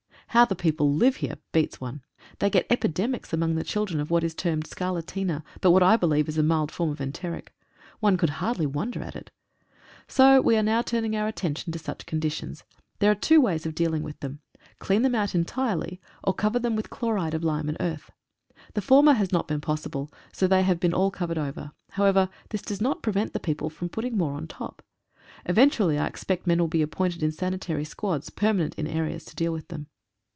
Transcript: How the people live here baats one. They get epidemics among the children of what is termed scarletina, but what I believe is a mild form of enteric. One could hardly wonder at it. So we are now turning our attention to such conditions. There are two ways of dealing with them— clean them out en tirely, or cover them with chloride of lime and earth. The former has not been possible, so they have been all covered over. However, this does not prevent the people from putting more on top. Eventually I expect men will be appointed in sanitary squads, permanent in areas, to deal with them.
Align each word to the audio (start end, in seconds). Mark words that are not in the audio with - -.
How 0.33 0.45
the 0.45 0.55
people 0.55 0.93
live 0.95 1.17
here 1.17 1.35
baats 1.51 1.81
one. 1.81 2.03
They 2.39 2.49
get 2.49 2.65
epidemics 2.69 3.33
among 3.33 3.55
the 3.55 3.65
children 3.65 3.99
of 3.99 4.09
what 4.09 4.23
is 4.23 4.33
termed 4.33 4.63
scarletina, 4.63 5.43
but 5.59 5.71
what 5.71 5.83
I 5.83 5.97
believe 5.97 6.29
is 6.29 6.37
a 6.37 6.41
mild 6.41 6.71
form 6.71 6.89
of 6.89 7.01
enteric. 7.01 7.53
One 7.99 8.15
could 8.15 8.29
hardly 8.29 8.65
wonder 8.65 9.03
at 9.03 9.13
it. 9.17 9.29
So 10.07 10.39
we 10.39 10.55
are 10.55 10.63
now 10.63 10.83
turning 10.83 11.17
our 11.17 11.27
attention 11.27 11.73
to 11.73 11.79
such 11.79 12.05
conditions. 12.05 12.63
There 12.99 13.11
are 13.11 13.15
two 13.15 13.41
ways 13.41 13.65
of 13.65 13.75
dealing 13.75 14.03
with 14.03 14.21
them— 14.21 14.39
clean 14.79 15.01
them 15.01 15.15
out 15.15 15.35
en 15.35 15.43
tirely, 15.43 15.99
or 16.23 16.33
cover 16.33 16.59
them 16.59 16.77
with 16.77 16.89
chloride 16.89 17.33
of 17.33 17.43
lime 17.43 17.67
and 17.67 17.75
earth. 17.81 18.09
The 18.73 18.81
former 18.81 19.11
has 19.11 19.33
not 19.33 19.49
been 19.49 19.59
possible, 19.59 20.09
so 20.31 20.47
they 20.47 20.63
have 20.63 20.79
been 20.79 20.93
all 20.93 21.11
covered 21.11 21.37
over. 21.37 21.71
However, 21.89 22.29
this 22.51 22.61
does 22.61 22.79
not 22.79 23.03
prevent 23.03 23.33
the 23.33 23.41
people 23.41 23.69
from 23.69 23.89
putting 23.89 24.17
more 24.17 24.31
on 24.35 24.47
top. 24.47 24.81
Eventually 25.45 25.97
I 25.97 26.07
expect 26.07 26.47
men 26.47 26.59
will 26.59 26.69
be 26.69 26.81
appointed 26.81 27.21
in 27.21 27.33
sanitary 27.33 27.83
squads, 27.83 28.29
permanent 28.29 28.75
in 28.75 28.87
areas, 28.87 29.25
to 29.25 29.35
deal 29.35 29.51
with 29.51 29.67
them. 29.67 29.87